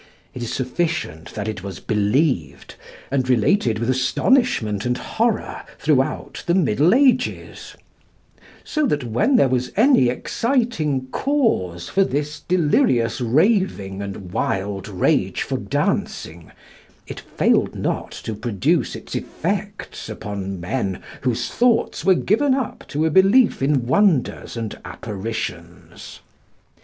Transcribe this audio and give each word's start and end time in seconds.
It 0.33 0.41
is 0.41 0.51
sufficient 0.51 1.35
that 1.35 1.47
it 1.47 1.61
was 1.61 1.79
believed, 1.79 2.73
and 3.11 3.29
related 3.29 3.77
with 3.77 3.87
astonishment 3.87 4.83
and 4.83 4.97
horror, 4.97 5.61
throughout 5.77 6.43
the 6.47 6.55
Middle 6.55 6.95
Ages; 6.95 7.75
so 8.63 8.87
that 8.87 9.03
when 9.03 9.35
there 9.35 9.47
was 9.47 9.71
any 9.77 10.09
exciting 10.09 11.05
cause 11.11 11.87
for 11.87 12.03
this 12.03 12.39
delirious 12.39 13.21
raving 13.21 14.01
and 14.01 14.31
wild 14.31 14.87
rage 14.87 15.43
for 15.43 15.57
dancing, 15.59 16.51
it 17.05 17.19
failed 17.19 17.75
not 17.75 18.09
to 18.23 18.33
produce 18.33 18.95
its 18.95 19.13
effects 19.13 20.09
upon 20.09 20.59
men 20.59 20.99
whose 21.21 21.47
thoughts 21.47 22.03
were 22.03 22.15
given 22.15 22.55
up 22.55 22.85
to 22.87 23.05
a 23.05 23.11
belief 23.11 23.61
in 23.61 23.85
wonders 23.85 24.57
and 24.57 24.79
apparitions. 24.83 26.21